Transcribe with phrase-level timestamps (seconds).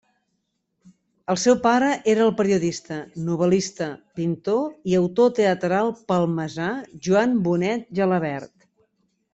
[1.33, 6.73] El seu pare era el periodista, novel·lista, pintor i autor teatral palmesà
[7.09, 8.57] Joan Bonet Gelabert.